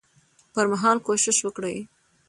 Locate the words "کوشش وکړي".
1.07-1.77